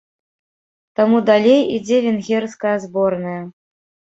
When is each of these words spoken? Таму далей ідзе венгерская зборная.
Таму 0.99 1.17
далей 1.29 1.61
ідзе 1.77 1.97
венгерская 2.07 2.75
зборная. 2.87 3.39